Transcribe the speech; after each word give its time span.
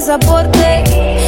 pasaporte. 0.00 0.82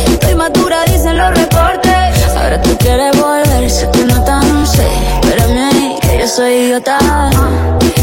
Estoy 0.07 0.35
madura, 0.35 0.83
dicen 0.87 1.19
los 1.19 1.29
reportes. 1.37 2.27
Ahora 2.35 2.61
tú 2.63 2.71
quieres 2.79 3.15
volver, 3.21 3.71
sé 3.71 3.87
que 3.91 4.05
no 4.07 4.25
tan 4.25 4.67
sé. 4.67 4.87
Espérame 5.21 5.59
ahí, 5.59 5.99
que 6.01 6.19
yo 6.21 6.27
soy 6.27 6.53
idiota. 6.53 6.99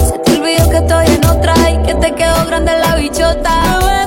Se 0.08 0.20
te 0.20 0.32
olvidó 0.40 0.70
que 0.70 0.78
estoy 0.78 1.08
en 1.08 1.26
otra 1.26 1.56
y 1.72 1.78
que 1.88 1.96
te 1.96 2.14
quedó 2.14 2.46
grande 2.46 2.72
la 2.78 2.96
bichota. 2.96 3.99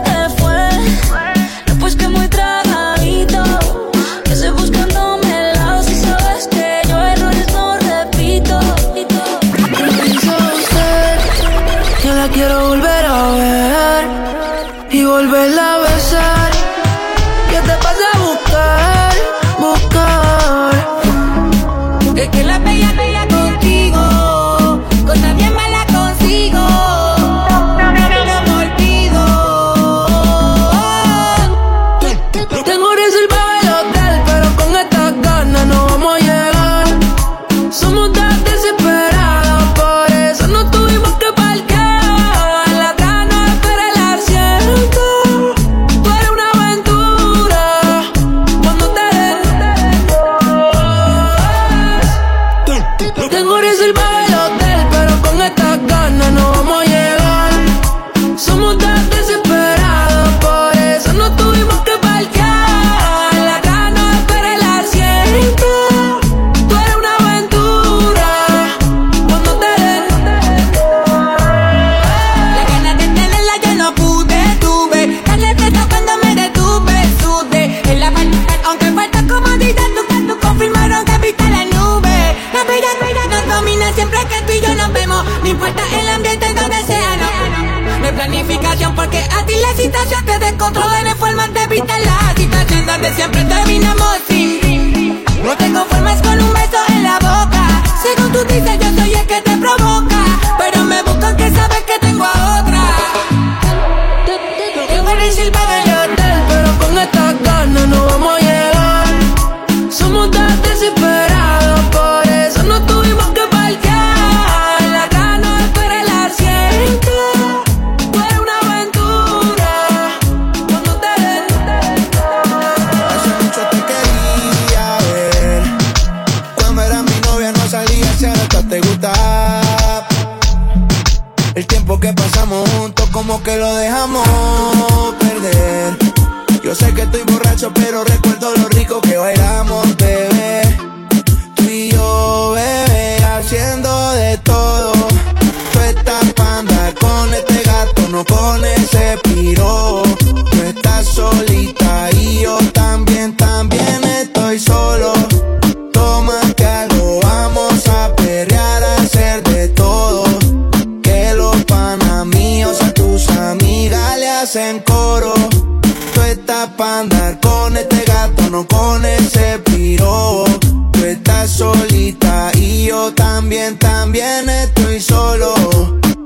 con 167.42 167.76
este 167.76 168.04
gato, 168.04 168.48
no 168.50 168.66
con 168.66 169.04
ese 169.04 169.58
piro. 169.58 170.44
Tú 170.92 171.04
estás 171.04 171.50
solita 171.50 172.50
y 172.54 172.86
yo 172.86 173.12
también, 173.12 173.78
también 173.78 174.48
estoy 174.48 175.00
solo. 175.00 175.54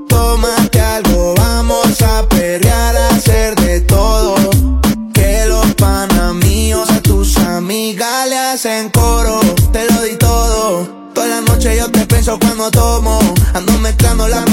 Tómate 0.07 0.79
algo, 0.79 1.33
vamos 1.35 2.01
a 2.01 2.27
perrear, 2.29 2.95
a 2.95 3.09
hacer 3.09 3.55
de 3.55 3.81
todo. 3.81 4.35
Que 5.13 5.45
los 5.47 5.73
panamíos 5.75 6.89
a 6.89 7.01
tus 7.01 7.37
amigas 7.37 8.29
le 8.29 8.37
hacen 8.37 8.89
coro. 8.89 9.39
Te 9.73 9.85
lo 9.91 10.01
di 10.03 10.15
todo. 10.15 10.87
Toda 11.13 11.27
la 11.27 11.41
noche 11.41 11.75
yo 11.75 11.91
te 11.91 12.05
pienso 12.05 12.39
cuando 12.39 12.71
tomo. 12.71 13.19
Ando 13.53 13.73
mezclando 13.79 14.27
la 14.27 14.45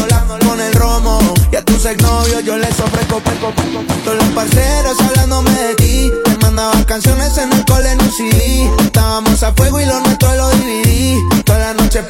con 0.47 0.61
el 0.61 0.73
romo 0.75 1.35
tus 1.65 1.85
exnovios 1.85 2.45
yo 2.45 2.57
les 2.57 2.79
ofrezco 2.81 3.21
peco, 3.21 3.51
peco. 3.51 3.85
Todos 4.05 4.17
los 4.17 4.29
parceros 4.29 5.01
hablándome 5.01 5.51
de 5.51 5.75
ti. 5.75 6.13
Te 6.25 6.37
mandaban 6.39 6.85
canciones 6.85 7.37
en 7.39 7.53
el 7.53 7.65
cole 7.65 7.93
en 7.93 8.01
un 8.01 8.13
CD. 8.13 8.71
Estábamos 8.81 9.43
a 9.43 9.53
fuego 9.53 9.81
y 9.81 9.87
lo 9.87 10.01
nuestro 10.01 10.35
lo 10.35 10.51
dividí. 10.51 11.19
Toda 11.45 11.59
la 11.59 11.75
noche 11.75 12.05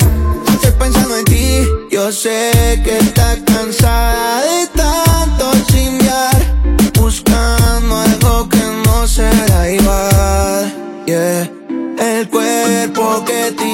estoy 0.52 0.70
pensando 0.78 1.16
en 1.16 1.24
ti. 1.24 1.68
Yo 1.90 2.12
sé 2.12 2.80
que 2.84 2.98
estás 2.98 3.38
cansada 3.46 4.42
de 4.42 4.66
tanto 4.74 5.52
chimbear. 5.70 6.54
Buscando 7.00 7.96
algo 7.96 8.48
que 8.48 8.62
no 8.84 9.06
será 9.06 9.70
igual. 9.70 11.04
Yeah 11.06 11.63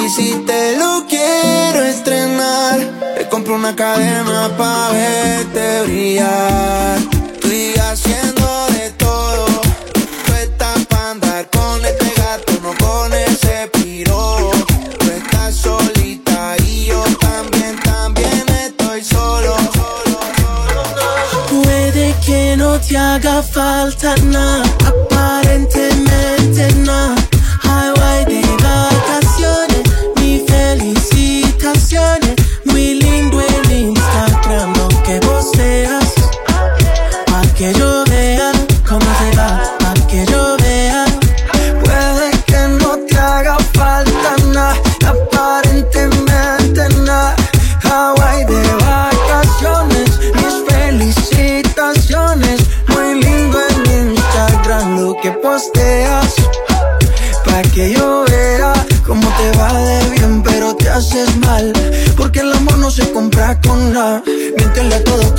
si 0.09 0.33
te 0.47 0.77
lo 0.77 1.07
quiero 1.07 1.85
estrenar, 1.85 2.81
te 3.17 3.29
compro 3.29 3.55
una 3.55 3.77
cadena 3.77 4.51
pa' 4.57 4.91
verte 4.91 5.83
brillar. 5.85 6.99
Estoy 7.35 7.75
haciendo 7.79 8.67
de 8.73 8.91
todo, 8.97 9.47
tú 10.27 10.33
estás 10.33 10.87
pa' 10.87 11.11
andar 11.11 11.49
con 11.51 11.85
este 11.85 12.13
gato, 12.17 12.53
no 12.63 12.73
con 12.85 13.13
ese 13.13 13.69
piro. 13.73 14.51
Tú 14.99 15.11
estás 15.11 15.55
solita 15.55 16.57
y 16.67 16.87
yo 16.87 17.05
también, 17.21 17.79
también 17.81 18.45
estoy 18.67 19.05
solo. 19.05 19.55
Puede 21.49 22.15
que 22.27 22.57
no 22.57 22.81
te 22.81 22.97
haga 22.97 23.43
falta 23.43 24.17
nada, 24.25 24.65
aparentemente 24.87 26.75
nada. 26.77 27.15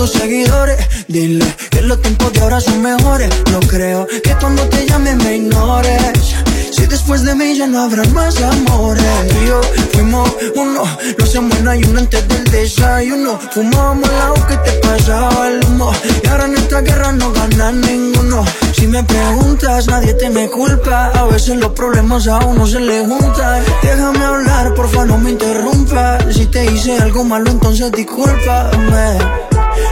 Seguidores. 0.10 0.78
Dile 1.08 1.46
que 1.70 1.82
los 1.82 2.02
tiempos 2.02 2.34
de 2.34 2.42
ahora 2.42 2.60
son 2.60 2.82
mejores. 2.82 3.30
No 3.52 3.60
creo 3.60 4.08
que 4.08 4.36
cuando 4.40 4.64
te 4.70 4.88
llame 4.88 5.16
me 5.16 5.38
ignores. 5.38 6.36
Si 6.72 6.86
después 6.88 7.24
de 7.24 7.36
mí 7.36 7.56
ya 7.58 7.68
no 7.68 7.82
habrá 7.82 8.04
más 8.06 8.42
amores. 8.42 9.04
Tú 9.30 9.36
y 9.44 9.48
yo 9.48 9.62
fuimos 9.94 10.30
uno. 10.56 10.84
No 11.18 11.26
se 11.26 11.40
muera 11.40 11.76
y 11.76 11.84
uno 11.84 12.00
antes 12.00 12.28
del 12.28 12.44
desayuno. 12.46 13.40
Fumábamos 13.52 14.10
el 14.10 14.16
agua 14.16 14.48
que 14.48 14.58
te 14.58 14.72
pasaba 14.80 15.50
el 15.50 15.66
humo. 15.66 15.92
Y 16.24 16.28
ahora 16.28 16.46
en 16.46 16.58
esta 16.58 16.82
guerra 16.82 17.12
no 17.12 17.32
gana 17.34 17.72
ninguno. 17.72 18.44
Si 18.74 18.88
me 18.88 19.04
preguntas, 19.04 19.88
nadie 19.88 20.14
te 20.14 20.30
me 20.30 20.50
culpa. 20.50 21.12
A 21.14 21.26
veces 21.26 21.58
los 21.58 21.72
problemas 21.74 22.28
a 22.28 22.40
uno 22.40 22.66
se 22.66 22.80
le 22.80 23.06
juntan. 23.06 23.64
Déjame 23.84 24.24
hablar, 24.24 24.74
porfa, 24.74 25.06
no 25.06 25.18
me 25.18 25.32
interrumpas. 25.32 26.24
Si 26.34 26.46
te 26.46 26.66
hice 26.66 26.98
algo 26.98 27.24
malo, 27.24 27.52
entonces 27.52 27.92
discúlpame. 27.92 29.18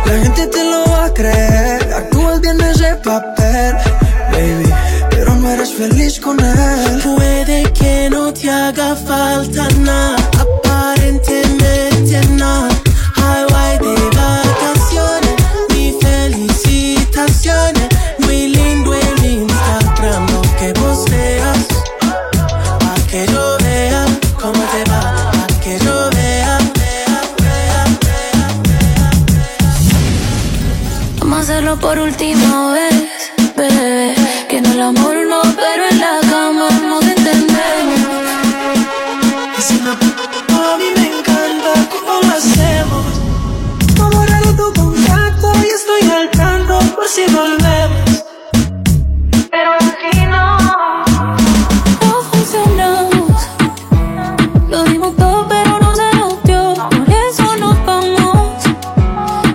La 0.06 0.14
gente 0.24 0.48
te 0.48 0.64
lo 0.64 0.86
va 0.92 1.06
a 1.06 1.14
creer. 1.14 1.94
Actúas 1.94 2.42
bien 2.42 2.60
ese 2.62 2.96
papel, 3.04 3.76
baby. 4.32 4.74
Pero 5.10 5.36
no 5.36 5.50
eres 5.50 5.74
feliz 5.74 6.20
con 6.20 6.40
él. 6.40 7.02
Puede 7.04 7.64
que 7.74 8.10
no 8.10 8.34
te 8.34 8.50
haga 8.50 8.96
falta 8.96 9.68
nada, 9.80 10.18
aparentemente 10.40 12.28
nada. 12.32 12.70
Si 47.20 47.34
volvemos. 47.34 48.24
Pero 49.52 49.72
aquí 49.74 50.20
no. 50.34 50.58
No 52.06 52.14
funcionamos. 52.32 53.42
Lo 54.70 54.84
dimos 54.84 55.16
todo, 55.18 55.48
pero 55.48 55.80
no 55.80 55.96
se 55.96 56.18
nos 56.18 56.44
dio. 56.44 56.74
Por 56.76 57.10
eso 57.10 57.56
nos 57.58 57.86
vamos. 57.86 58.64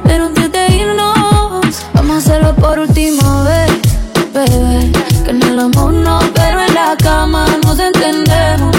Pero 0.05 0.27
antes 0.27 0.53
de 0.53 0.77
irnos, 0.77 1.85
vamos 1.95 2.15
a 2.15 2.19
hacerlo 2.19 2.55
por 2.57 2.79
última 2.79 3.45
vez, 3.45 3.73
bebé. 4.35 4.93
Que 5.25 5.31
en 5.31 5.43
el 5.43 5.59
amor 5.59 5.93
no, 5.93 6.19
pero 6.35 6.61
en 6.61 6.75
la 6.75 6.97
cama 6.97 7.47
nos 7.65 7.79
entendemos. 7.79 8.77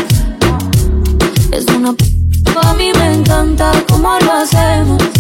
Es 1.52 1.66
una 1.76 1.94
p 1.94 2.04
a 2.62 2.74
mí 2.74 2.92
me 2.98 3.16
encanta 3.16 3.72
cómo 3.88 4.18
lo 4.20 4.32
hacemos. 4.32 5.15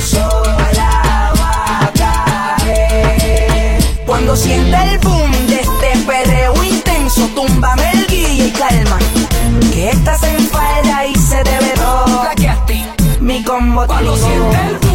sola 0.00 1.32
va 1.40 1.86
a 1.86 1.92
caer. 2.60 3.80
Cuando 4.06 4.36
sienta 4.36 4.84
el 4.84 4.98
boom 4.98 5.30
de 5.48 5.60
este 5.60 5.98
perreo 6.06 6.64
intenso, 6.64 7.28
túmbame 7.34 7.90
el 7.92 8.06
guille 8.06 8.46
y 8.48 8.50
calma. 8.50 8.98
Que 9.72 9.90
estás 9.90 10.22
en 10.24 10.40
falda 10.48 11.06
y 11.06 11.14
se 11.14 11.42
te 11.42 11.58
ve 11.58 11.72
todo. 11.76 12.22
Plaqueaste. 12.22 12.86
Mi 13.20 13.42
combo 13.42 13.86
Cuando 13.86 14.14
ligó. 14.14 14.26
siente 14.26 14.56
el 14.68 14.85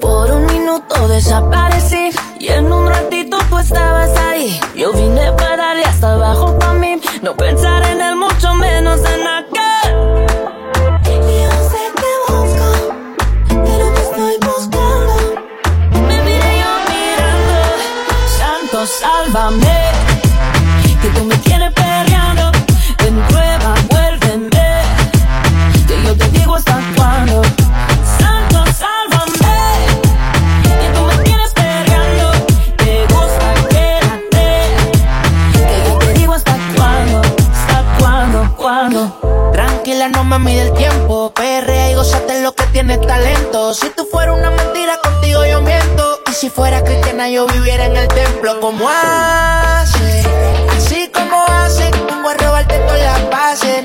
Por 0.00 0.32
un 0.32 0.46
minuto 0.46 1.06
desaparecí 1.06 2.10
y 2.40 2.48
en 2.48 2.72
un 2.72 2.88
ratito 2.88 3.38
tú 3.48 3.58
estabas 3.58 4.10
ahí. 4.18 4.58
Yo 4.74 4.92
vine 4.92 5.30
para 5.34 5.56
darle 5.56 5.84
hasta 5.84 6.14
abajo 6.14 6.58
para 6.58 6.74
mí, 6.74 7.00
no 7.22 7.36
pensar 7.36 7.80
en 7.84 8.00
él, 8.00 8.16
mucho 8.16 8.54
menos 8.54 9.00
en 9.04 9.24
aquel. 9.24 10.24
Y 11.06 11.24
tienes 42.74 43.00
talento. 43.02 43.72
Si 43.72 43.88
tú 43.90 44.04
fueras 44.10 44.36
una 44.36 44.50
mentira, 44.50 44.98
contigo 45.00 45.46
yo 45.46 45.62
miento. 45.62 46.20
Y 46.28 46.32
si 46.32 46.50
fuera 46.50 46.82
cristiana, 46.82 47.30
yo 47.30 47.46
viviera 47.46 47.86
en 47.86 47.96
el 47.96 48.08
templo. 48.08 48.60
como 48.60 48.88
hace? 48.88 50.24
Así 50.76 51.08
como 51.14 51.44
hace, 51.46 51.88
vengo 52.08 52.28
a 52.28 52.34
robarte 52.34 52.76
todas 52.80 53.00
las 53.00 53.30
bases, 53.30 53.84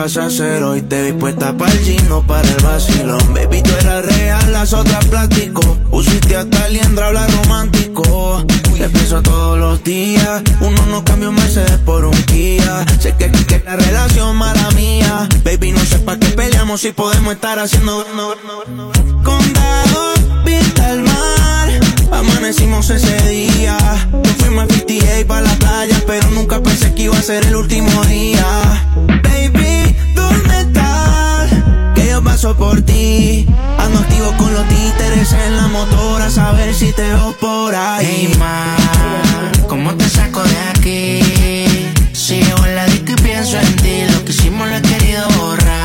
Vas 0.00 0.16
a 0.16 0.26
hacer 0.26 0.62
hoy? 0.62 0.80
Te 0.80 1.02
vi 1.02 1.12
puesta 1.12 1.52
para 1.56 1.72
el 1.72 1.78
gino, 1.80 2.22
para 2.26 2.48
el 2.48 2.62
vacilón. 2.62 3.34
Baby, 3.34 3.62
tú 3.62 3.70
eras 3.80 4.04
real, 4.06 4.52
las 4.52 4.72
otras 4.72 5.04
plástico. 5.06 5.60
Pusiste 5.90 6.36
hasta 6.36 6.68
liendra, 6.68 7.08
habla 7.08 7.26
romántico. 7.26 8.42
Te 8.78 8.88
pienso 8.88 9.20
todos 9.20 9.58
los 9.58 9.84
días. 9.84 10.42
Uno 10.60 10.86
no 10.86 11.04
cambia 11.04 11.28
un 11.28 11.34
Mercedes 11.34 11.78
por 11.84 12.06
un 12.06 12.16
Kia. 12.22 12.86
Sé 12.98 13.14
que, 13.16 13.30
que, 13.30 13.44
que 13.44 13.62
la 13.64 13.76
relación 13.76 14.36
mala 14.36 14.70
mía. 14.70 15.28
Baby, 15.44 15.72
no 15.72 15.80
sé 15.80 15.98
pa' 15.98 16.18
qué 16.18 16.28
peleamos 16.28 16.80
si 16.80 16.92
podemos 16.92 17.34
estar 17.34 17.58
haciendo. 17.58 18.06
Condado, 19.22 20.14
vista 20.46 20.88
al 20.88 21.02
mar. 21.02 21.68
Amanecimos 22.10 22.88
ese 22.88 23.16
día. 23.28 23.76
Nos 24.12 24.32
fuimos 24.38 24.64
a 24.64 24.72
58 24.72 25.26
para 25.26 25.42
la 25.42 25.54
playa, 25.56 26.02
pero 26.06 26.30
nunca 26.30 26.62
pensé 26.62 26.94
que 26.94 27.02
iba 27.02 27.18
a 27.18 27.22
ser 27.22 27.44
el 27.44 27.56
último 27.56 28.02
día. 28.06 28.86
Baby, 29.22 29.89
Que 31.94 32.08
yo 32.08 32.22
paso 32.22 32.56
por 32.56 32.82
ti. 32.82 33.46
Ando 33.78 33.98
activo 34.00 34.32
con 34.36 34.52
los 34.52 34.66
títeres 34.68 35.32
en 35.32 35.56
la 35.56 35.68
motora, 35.68 36.26
a 36.26 36.30
saber 36.30 36.74
si 36.74 36.92
te 36.92 37.02
veo 37.02 37.34
por 37.40 37.74
ahí. 37.74 38.28
Hey, 38.28 38.36
ma, 38.38 38.76
¿cómo 39.68 39.94
te 39.94 40.08
saco 40.08 40.42
de 40.42 40.58
aquí? 40.74 41.20
Si 42.12 42.40
llego 42.42 42.64
en 42.66 42.76
la 42.76 42.86
disco 42.86 43.12
y 43.12 43.16
pienso 43.16 43.58
en 43.58 43.76
ti, 43.76 44.02
lo 44.12 44.24
que 44.24 44.32
hicimos 44.32 44.68
lo 44.68 44.76
he 44.76 44.82
querido 44.82 45.26
borrar. 45.38 45.79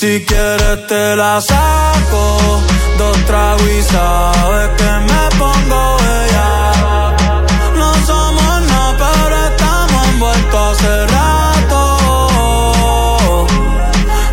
Si 0.00 0.24
quieres 0.24 0.86
te 0.86 1.16
la 1.16 1.40
saco, 1.40 2.62
dos 2.96 3.16
tragos 3.26 3.68
y 3.68 3.82
sabes 3.82 4.68
que 4.76 4.90
me 5.08 5.28
pongo 5.36 5.96
bella. 5.96 7.16
No 7.74 7.92
somos 8.06 8.62
nada, 8.70 8.94
pero 8.96 9.36
estamos 9.48 10.06
envueltos 10.06 10.78
hace 10.78 11.06
rato. 11.08 11.80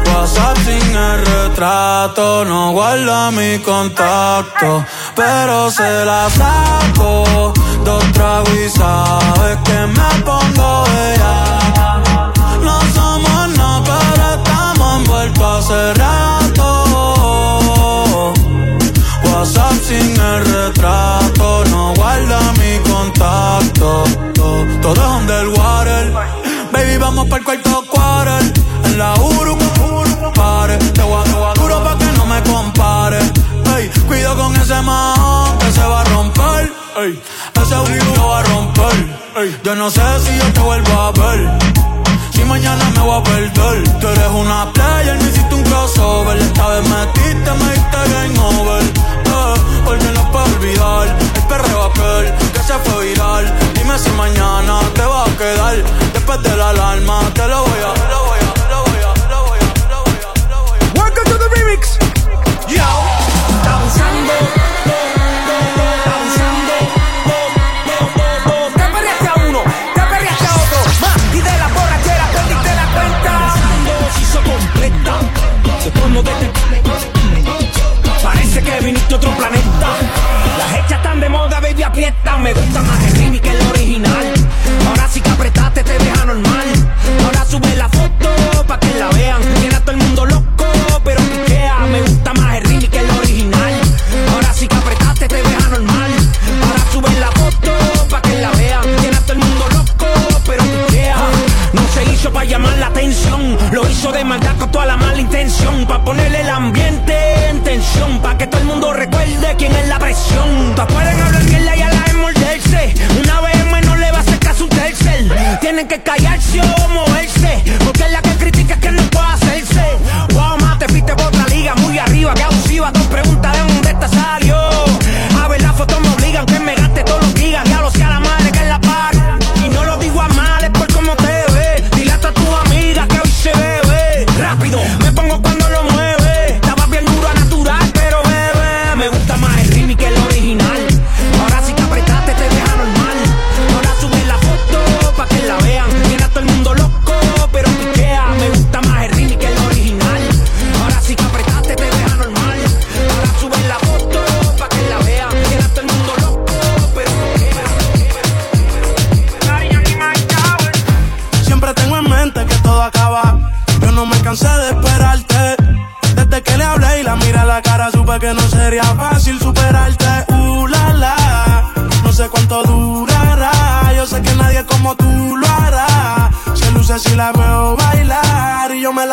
WhatsApp 0.06 0.58
sin 0.66 0.96
el 0.96 1.26
retrato, 1.26 2.46
no 2.46 2.72
guarda 2.72 3.32
mi 3.32 3.58
contacto, 3.58 4.86
pero 5.16 5.72
se 5.72 6.06
la 6.06 6.30
saco, 6.30 7.52
dos 7.84 8.04
tragos 8.12 8.54
y 8.54 8.70
sabes 8.70 9.58
que 9.66 9.80
me 9.88 10.10
pongo 10.24 10.84
bella. 10.84 11.65
han 14.96 15.04
vuelto 15.04 15.46
hace 15.46 15.94
rato. 15.96 16.68
WhatsApp 19.24 19.74
sin 19.84 20.20
el 20.20 20.46
retrato, 20.46 21.64
no 21.70 21.94
guarda 21.96 22.40
mi 22.54 22.80
contacto. 22.90 24.04
Todo, 24.34 24.94
es 24.94 25.22
underwater. 25.22 26.14
Baby, 26.72 26.98
vamos 26.98 27.28
para 27.28 27.40
el 27.40 27.46
cuarto 27.46 27.84
quarter. 27.90 28.54
En 28.86 28.98
la 28.98 29.14
Uru, 29.16 29.54
Uru, 29.54 30.34
pare. 30.34 30.78
Te 30.78 31.02
guardo 31.02 31.54
duro 31.56 31.84
pa' 31.84 31.98
que 31.98 32.12
no 32.18 32.26
me 32.26 32.42
compare. 32.44 33.20
Ey, 33.76 33.90
cuido 34.08 34.36
con 34.38 34.56
ese 34.56 34.82
man 34.82 35.58
que 35.60 35.72
se 35.72 35.84
va 35.84 36.02
a 36.02 36.04
romper. 36.06 36.72
Ese 37.62 37.76
brillo 37.86 38.28
va 38.30 38.40
a 38.40 38.44
romper. 38.44 38.96
Yo 39.64 39.76
no 39.76 39.92
sé 39.92 40.02
si 40.24 40.38
yo 40.38 40.54
te 40.54 40.62
vuelvo 40.62 40.94
a 40.94 41.12
ver 41.12 41.76
mañana 42.46 42.90
me 42.96 43.02
voy 43.02 43.20
a 43.20 43.24
perder. 43.24 44.00
Tú 44.00 44.08
eres 44.08 44.28
una 44.28 44.72
player, 44.74 45.18
me 45.18 45.30
hiciste 45.30 45.56
un 45.56 45.64
crossover. 45.64 46.38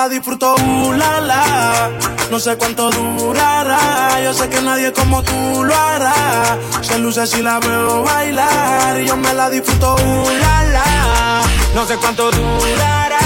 la 0.03 0.09
disfruto, 0.09 0.55
uh, 0.57 0.93
la, 0.95 1.21
la. 1.21 1.91
No 2.31 2.41
sé 2.41 2.57
cuánto 2.57 2.91
durará, 2.91 4.21
yo 4.25 4.35
sé 4.35 4.49
que 4.49 4.61
nadie 4.61 4.93
como 4.93 5.23
tú 5.23 5.63
lo 5.63 5.75
hará. 5.75 6.59
Se 6.81 6.99
luce 6.99 7.25
si 7.27 7.41
la 7.41 7.61
veo 7.61 8.03
bailar 8.03 9.01
y 9.01 9.07
yo 9.07 9.17
me 9.17 9.33
la 9.33 9.49
disfruto, 9.49 9.95
uh, 9.95 10.29
la, 10.43 10.65
la. 10.75 11.43
No 11.77 11.87
sé 11.87 11.97
cuánto 11.99 12.33
durará, 12.33 13.21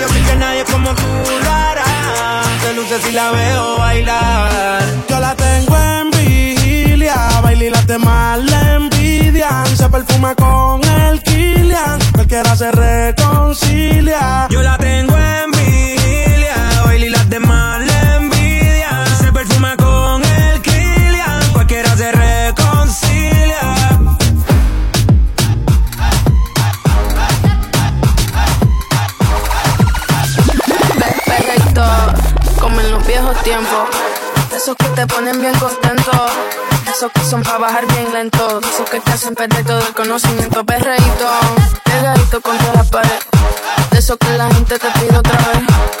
yo 0.00 0.08
sé 0.08 0.22
que 0.22 0.34
nadie 0.36 0.64
como 0.64 0.94
tú 0.94 1.12
lo 1.44 1.50
hará. 1.50 2.42
Se 2.62 2.72
luce 2.72 2.98
si 3.02 3.12
la 3.12 3.30
veo 3.32 3.76
bailar. 3.78 4.82
Yo 5.10 5.20
la 5.20 5.34
tengo 5.34 5.76
en 5.76 6.10
vigilia, 6.12 7.16
baila 7.42 7.64
y 7.64 7.70
la 7.70 7.82
tema 7.82 8.38
la 8.38 8.74
envidian. 8.76 9.66
Se 9.76 9.86
perfuma 9.90 10.34
con 10.34 10.82
el 10.84 11.22
Kilian, 11.22 11.98
cualquiera 12.12 12.56
se 12.56 12.70
reconcilia. 12.70 14.46
Yo 14.48 14.62
la 14.62 14.78
tengo 14.78 15.11
de 17.32 17.40
mala 17.40 18.16
envidia. 18.16 19.06
Se 19.18 19.32
perfuma 19.32 19.74
con 19.78 20.22
el 20.22 20.60
Kilian, 20.60 21.52
cualquiera 21.54 21.96
se 21.96 22.12
reconcilia. 22.12 23.78
Despedito, 30.98 31.84
como 32.60 32.80
en 32.80 32.90
los 32.92 33.06
viejos 33.06 33.42
tiempos. 33.42 33.88
Esos 34.54 34.76
que 34.76 34.88
te 34.88 35.06
ponen 35.06 35.40
bien 35.40 35.54
contento. 35.54 36.12
Esos 36.86 37.10
que 37.12 37.24
son 37.24 37.42
para 37.42 37.56
bajar 37.56 37.86
bien 37.86 38.12
lento. 38.12 38.60
Esos 38.60 38.90
que 38.90 39.00
te 39.00 39.10
hacen 39.10 39.34
perder 39.34 39.64
todo 39.64 39.80
el 39.80 39.94
conocimiento. 39.94 40.66
Perreíto, 40.66 41.30
pegadito 41.82 42.42
contra 42.42 42.74
la 42.74 42.84
pared. 42.84 43.20
De 43.90 43.98
esos 43.98 44.18
que 44.18 44.36
la 44.36 44.52
gente 44.52 44.78
te 44.78 44.90
pide 44.90 45.16
otra 45.16 45.38
vez 45.38 45.91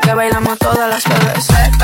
que 0.00 0.14
bailamos 0.14 0.58
todas 0.58 0.88
las 0.88 1.04
jueves. 1.04 1.81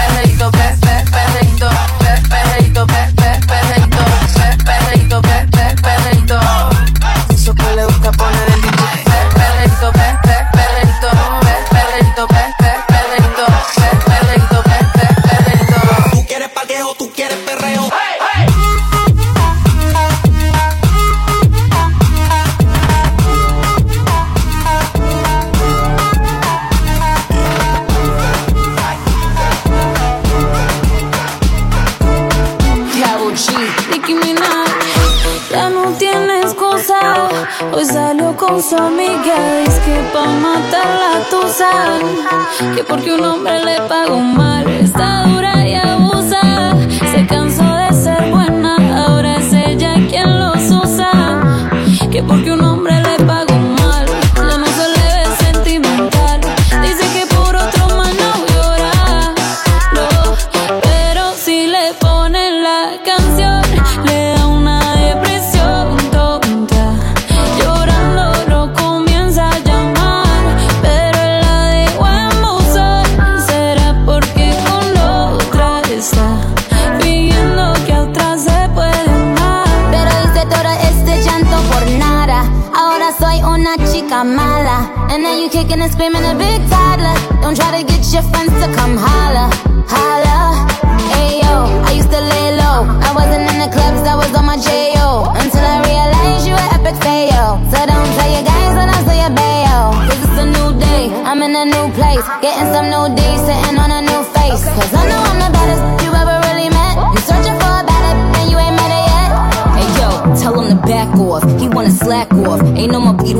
que 42.74 42.84
porque 42.84 43.07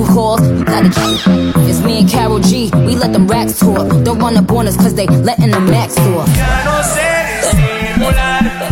calls. 0.08 0.40
You 0.48 0.64
gotta 0.64 0.88
keep. 0.88 1.20
It's 1.68 1.80
me 1.80 2.00
and 2.00 2.10
Carol 2.10 2.40
G. 2.40 2.70
We 2.86 2.96
let 2.96 3.12
them 3.12 3.26
racks 3.26 3.58
talk. 3.60 3.88
Don't 4.04 4.18
run 4.18 4.36
up 4.36 4.50
on 4.50 4.66
us 4.66 4.76
cause 4.76 4.94
they 4.94 5.06
letting 5.06 5.50
the 5.50 5.60
max 5.60 5.94
tour. 5.94 6.24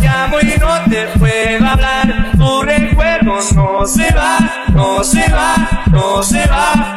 Llamo 0.03 0.41
y 0.41 0.57
no 0.59 0.91
te 0.91 1.07
puedo 1.19 1.67
hablar. 1.67 2.33
Tu 2.37 2.63
recuerdo 2.63 3.39
no 3.55 3.87
se 3.87 4.11
va, 4.13 4.39
no 4.73 5.05
se 5.05 5.29
va, 5.29 5.85
no 5.91 6.23
se 6.23 6.47
va. 6.47 6.96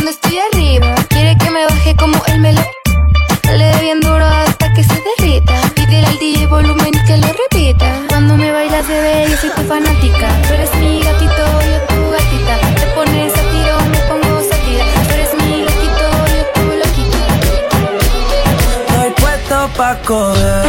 cuando 0.00 0.12
estoy 0.12 0.38
arriba. 0.38 0.94
Quiere 1.10 1.36
que 1.36 1.50
me 1.50 1.66
baje 1.66 1.94
como 1.94 2.16
el 2.28 2.40
melón. 2.40 2.64
Le 3.50 3.64
dé 3.64 3.80
bien 3.80 4.00
duro 4.00 4.24
hasta 4.24 4.72
que 4.72 4.82
se 4.82 4.94
derrita. 4.94 5.52
Pídele 5.74 6.06
al 6.06 6.18
DJ 6.18 6.46
volumen 6.46 6.92
y 6.94 7.04
que 7.04 7.18
lo 7.18 7.26
repita. 7.26 7.86
Cuando 8.08 8.34
me 8.36 8.50
bailas, 8.50 8.88
bebé, 8.88 9.26
yo 9.28 9.36
soy 9.36 9.50
tu 9.50 9.62
fanática. 9.62 10.28
Tú 10.46 10.54
eres 10.54 10.74
mi 10.76 11.02
gatito, 11.02 11.44
yo 11.70 11.78
tu 11.88 12.10
gatita. 12.16 12.54
Te 12.80 12.86
pones 12.94 13.32
a 13.34 13.42
tiro, 13.52 13.76
me 13.90 13.98
pongo 14.08 14.40
satira. 14.48 14.84
Tú 15.06 15.12
eres 15.12 15.34
mi 15.34 15.62
loquito, 15.68 16.06
yo 16.34 16.42
tu 16.54 16.62
loquito. 16.82 17.18
No 18.94 19.00
hay 19.02 19.10
puesto 19.10 19.68
pa' 19.76 19.96
correr 20.06 20.59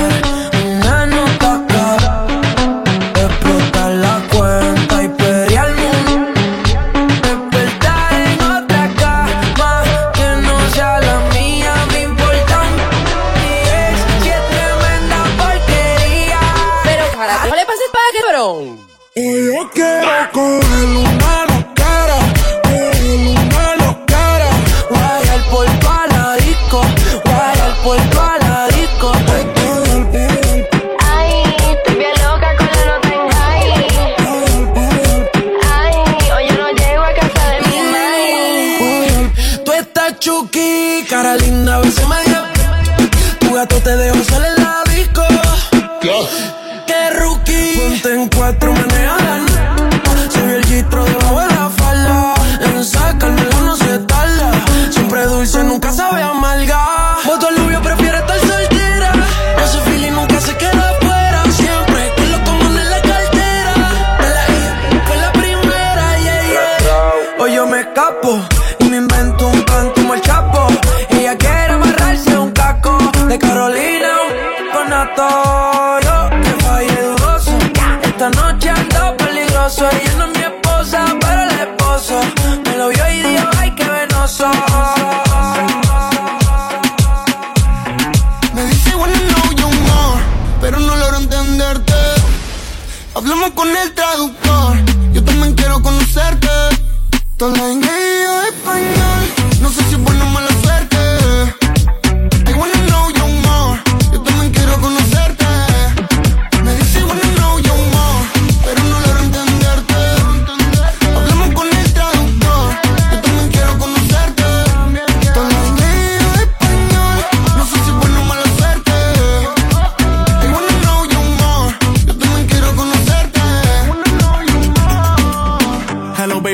gato 43.61 43.79
te 43.81 43.95
dejo 43.95 44.23
solo 44.23 44.45
en 44.47 44.63
la 44.63 44.83
disco. 44.95 45.23
Dios. 46.01 46.29
Qué 46.87 47.09
rookie. 47.11 47.77
Ponte 47.77 48.13
en 48.13 48.27
cuatro 48.29 48.73
manos 48.73 48.90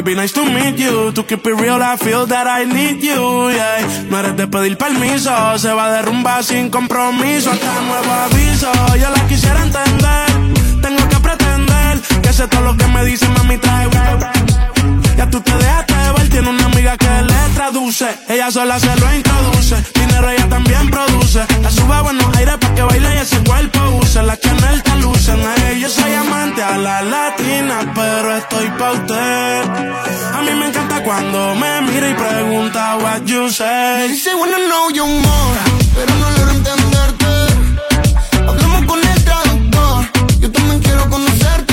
baby, 0.08 0.16
nice 0.16 0.34
to 0.34 0.46
meet 0.46 0.80
you. 0.80 1.12
To 1.12 1.24
keep 1.24 1.46
it 1.46 1.56
real, 1.56 1.82
I 1.82 1.98
feel 1.98 2.26
that 2.28 2.48
I 2.48 2.66
need 2.66 3.04
you. 3.04 3.50
Yeah. 3.52 4.08
No 4.10 4.20
eres 4.20 4.36
de 4.38 4.48
pedir 4.48 4.78
permiso, 4.78 5.32
se 5.58 5.74
va 5.74 5.88
a 5.88 5.92
derrumbar 5.92 6.44
sin 6.44 6.70
compromiso. 6.70 7.52
Hasta 7.52 7.82
nuevo 7.82 8.12
aviso, 8.12 8.72
yo 8.96 9.10
la 9.10 9.28
quisiera 9.28 9.62
entender. 9.64 10.82
Tengo 10.82 11.10
que 11.10 11.20
pretender 11.20 12.00
que 12.22 12.34
sé 12.34 12.48
todo 12.48 12.62
lo 12.62 12.78
que 12.78 12.88
me 12.88 13.04
dice, 13.06 13.28
mami, 13.30 13.58
trae. 13.58 13.90
Ya 15.18 15.30
tú 15.30 15.42
te 15.42 15.52
dejas 15.52 15.87
tiene 16.38 16.52
una 16.52 16.66
amiga 16.66 16.96
que 16.96 17.10
le 17.24 17.56
traduce. 17.56 18.06
Ella 18.30 18.52
sola 18.52 18.80
se 18.80 18.96
lo 18.96 19.12
introduce. 19.12 19.76
Dinero 19.96 20.30
ella 20.30 20.48
también 20.48 20.88
produce. 20.92 21.44
La 21.64 21.72
suba 21.72 22.04
buenos 22.04 22.38
aires 22.38 22.58
para 22.62 22.76
que 22.76 22.84
baile 22.84 23.16
y 23.16 23.18
ese 23.18 23.40
cuerpo 23.40 23.80
use. 24.00 24.22
La 24.22 24.38
que 24.38 24.48
en 24.48 24.64
él 24.66 24.84
te 24.84 24.96
lucen. 24.98 25.40
Yo 25.80 25.90
soy 25.90 26.14
amante 26.14 26.62
a 26.62 26.78
la 26.78 27.02
latina, 27.02 27.92
pero 27.96 28.36
estoy 28.36 28.70
pa' 28.78 28.92
usted. 28.92 29.64
A 30.36 30.42
mí 30.44 30.52
me 30.60 30.68
encanta 30.68 31.04
cuando 31.04 31.56
me 31.56 31.82
mira 31.82 32.08
y 32.08 32.14
pregunta 32.14 32.98
what 32.98 33.24
you 33.26 33.50
say. 33.50 33.98
Me 33.98 34.08
dice, 34.10 34.36
bueno, 34.36 34.58
no, 34.70 34.92
yo 34.92 35.08
mora, 35.08 35.64
pero 35.96 36.16
no 36.18 36.30
logro 36.30 36.52
entenderte. 36.52 37.26
Hablamos 38.48 38.86
con 38.86 39.00
el 39.04 39.24
traductor. 39.24 40.06
Yo 40.40 40.52
también 40.52 40.80
quiero 40.82 41.10
conocerte. 41.10 41.67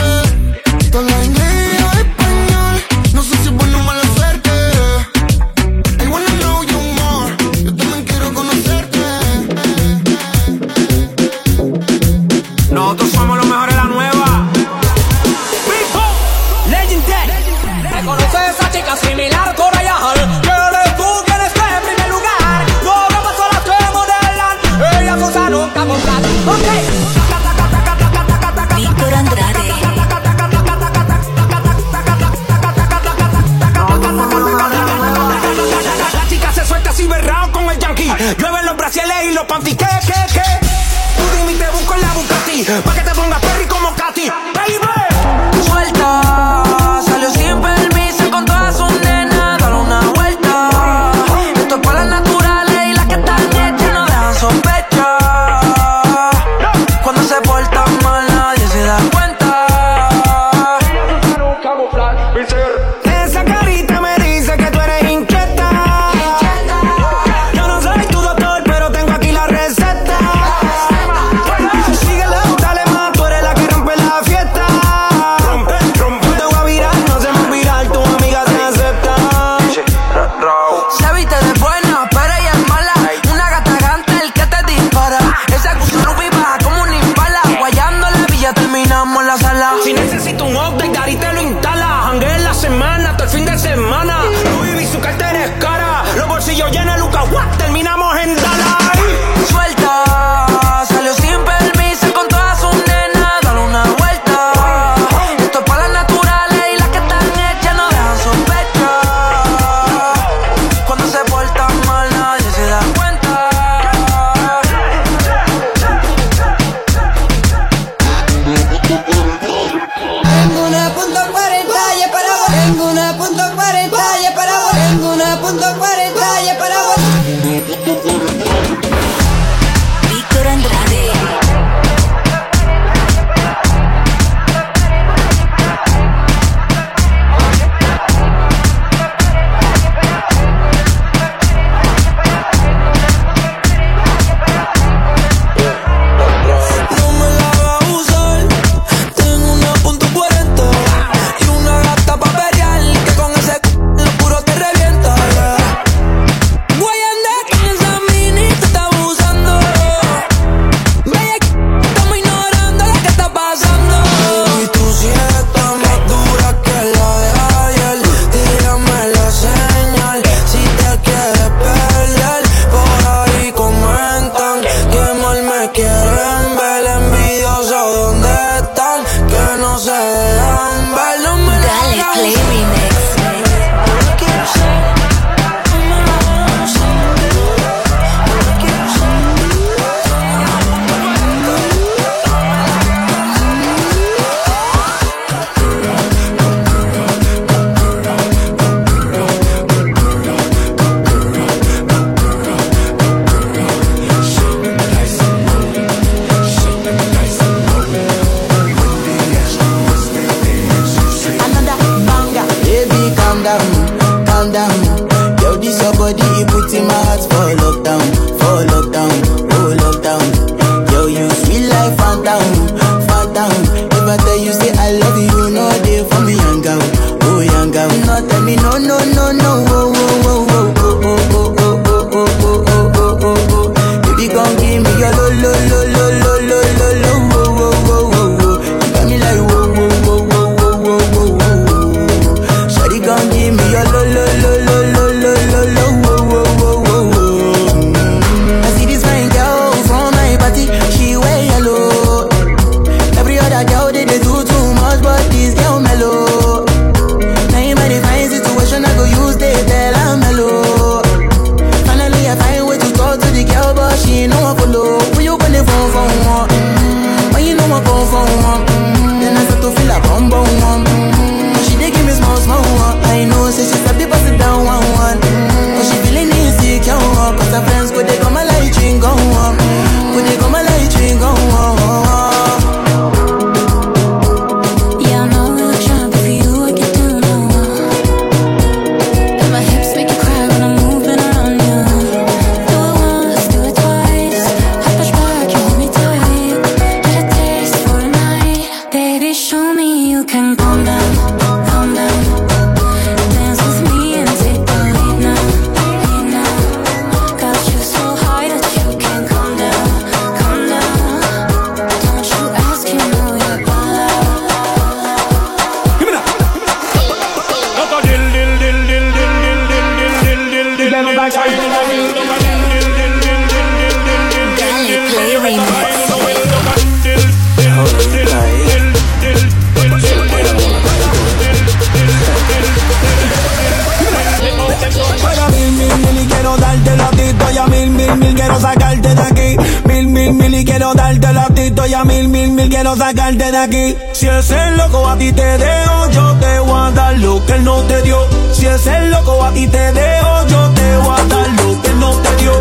quiero 342.85 342.97
sacarte 342.97 343.51
de 343.51 343.57
aquí. 343.57 343.97
Si 344.13 344.29
ese 344.29 344.71
loco 344.73 345.09
a 345.09 345.17
ti 345.17 345.33
te 345.33 345.43
dejo, 345.43 346.11
yo 346.11 346.37
te 346.39 346.59
voy 346.61 346.79
a 346.79 346.91
dar 346.91 347.19
lo 347.19 347.45
que 347.47 347.53
él 347.55 347.65
no 347.65 347.81
te 347.85 348.03
dio. 348.03 348.19
Si 348.53 348.67
ese 348.67 349.09
loco 349.09 349.43
a 349.43 349.51
ti 349.53 349.67
te 349.67 349.93
dejo, 349.93 350.47
yo 350.49 350.71
te 350.75 350.97
voy 350.99 351.19
a 351.19 351.25
dar 351.25 351.49
lo 351.49 351.81
que 351.81 351.89
él 351.89 351.99
no 351.99 352.11
te 352.17 352.37
dio. 352.37 352.53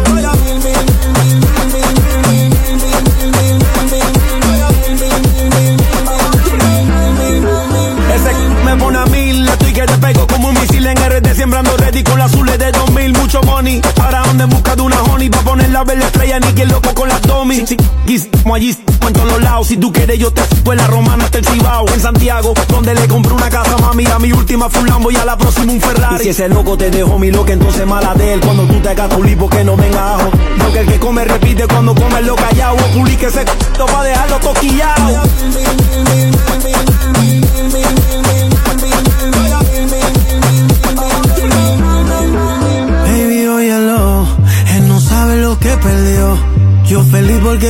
Ese 8.15 8.33
me 8.63 8.77
pone 8.77 8.97
a 8.99 9.05
mil, 9.07 9.47
estoy 9.47 9.73
que 9.73 9.81
te 9.81 9.97
pego 9.97 10.25
como 10.27 10.49
un 10.49 10.53
misil 10.53 10.85
en 10.87 10.95
RD, 10.95 11.35
siembrando 11.35 11.75
ready 11.75 12.01
con 12.01 12.17
las 12.17 12.31
azules 12.31 12.57
de 12.57 12.71
2000, 12.71 13.13
mucho 13.13 13.41
money. 13.41 13.81
Para 13.97 14.22
en 14.41 14.49
busca 14.49 14.75
de 14.75 14.81
una 14.81 15.01
honey 15.03 15.29
pa' 15.29 15.41
poner 15.41 15.69
la 15.69 15.83
verde 15.83 16.05
estrella, 16.05 16.39
ni 16.39 16.53
que 16.53 16.65
loco 16.65 16.93
con 16.93 17.07
las 17.09 17.21
domi. 17.21 17.63
Como 18.41 18.55
allí, 18.55 18.75
en 19.07 19.13
todos 19.13 19.31
los 19.31 19.41
lados. 19.41 19.67
Si 19.67 19.77
tú 19.77 19.91
quieres, 19.91 20.19
yo 20.19 20.31
te 20.31 20.41
fue 20.63 20.75
la 20.75 20.87
romana 20.87 21.25
hasta 21.25 21.37
el 21.37 21.45
Cibao. 21.45 21.87
En 21.93 21.99
Santiago, 21.99 22.53
donde 22.67 22.93
le 22.95 23.07
compré 23.07 23.33
una 23.33 23.49
casa, 23.49 23.77
mami. 23.77 24.05
A 24.05 24.19
mi 24.19 24.31
última 24.31 24.69
fue 24.69 24.81
un 24.81 24.89
Lambo 24.89 25.11
y 25.11 25.15
a 25.15 25.25
la 25.25 25.37
próxima 25.37 25.71
un 25.71 25.81
Ferrari. 25.81 26.15
Y 26.15 26.23
si 26.23 26.29
ese 26.29 26.49
loco 26.49 26.77
te 26.77 26.89
dejó 26.89 27.19
mi 27.19 27.31
loca, 27.31 27.53
entonces 27.53 27.85
mala 27.85 28.13
de 28.15 28.33
él. 28.33 28.41
Cuando 28.41 28.63
tú 28.63 28.79
te 28.79 28.89
hagas 28.89 29.09
tu 29.09 29.23
lipo, 29.23 29.49
que 29.49 29.63
no 29.63 29.75
venga 29.75 30.15
ajo. 30.15 30.29
Lo 30.57 30.71
que 30.71 30.79
el 30.79 30.87
que 30.87 30.99
come 30.99 31.23
repite 31.25 31.67
cuando 31.67 31.93
come 31.95 32.21
lo 32.21 32.35
callado. 32.35 32.75
O 32.75 32.93
publique 32.93 33.27
ese 33.27 33.41
c 33.41 33.85
pa' 33.85 34.03
dejarlo 34.03 34.39
toquillado. 34.39 35.21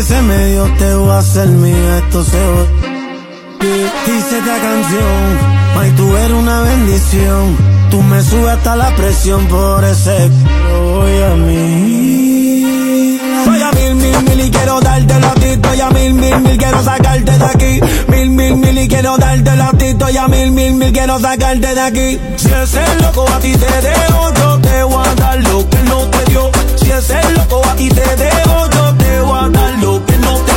Porque 0.03 0.15
se 0.15 0.21
me 0.21 0.45
dio, 0.47 0.63
te 0.77 0.95
voy 0.95 1.09
a 1.09 1.17
hacer 1.19 1.47
mía, 1.47 1.97
esto 1.99 2.23
se 2.23 2.37
va. 2.37 2.65
Dice 4.05 4.37
esta 4.37 4.59
canción, 4.59 5.39
ay 5.79 5.91
tú 5.91 6.15
eres 6.17 6.31
una 6.31 6.61
bendición. 6.61 7.57
Tú 7.89 8.01
me 8.01 8.21
subes 8.23 8.53
hasta 8.53 8.75
la 8.75 8.95
presión 8.95 9.45
por 9.47 9.83
ese 9.83 10.29
voy 10.81 11.21
a 11.21 11.35
mí. 11.35 13.19
Soy 13.45 13.61
a 13.61 13.71
mil, 13.71 13.95
mil, 13.95 14.23
mil 14.23 14.39
y 14.45 14.49
quiero 14.49 14.79
darte 14.79 15.13
a 15.13 15.33
ti. 15.35 15.45
Estoy 15.45 15.81
a 15.81 15.89
mil, 15.91 16.13
mil, 16.13 16.39
mil, 16.39 16.57
quiero 16.57 16.83
sacarte 16.83 17.37
de 17.37 17.45
aquí. 17.45 17.79
Mil, 18.07 18.29
mil, 18.29 18.55
mil 18.57 18.77
y 18.77 18.87
quiero 18.87 19.17
darte 19.17 19.49
a 19.51 19.71
ti. 19.71 19.85
Estoy 19.85 20.17
a 20.17 20.27
mil, 20.27 20.51
mil, 20.51 20.73
mil, 20.73 20.91
quiero 20.91 21.19
sacarte 21.19 21.75
de 21.75 21.81
aquí. 21.81 22.19
Si 22.37 22.51
es 22.51 22.73
el 22.73 22.97
loco 23.01 23.25
a 23.29 23.39
ti 23.39 23.53
te 23.53 23.81
dejo, 23.81 24.33
yo 24.33 24.59
te 24.59 24.83
voy 24.83 25.05
a 25.05 25.15
dar 25.15 25.43
lo 25.43 25.69
que 25.69 25.83
no 25.83 25.99
te 26.09 26.31
dio 26.31 26.51
voy 29.23 29.39
a 29.39 29.49
dar 29.49 29.79
lo 29.79 30.05
que 30.05 30.17
no 30.17 30.52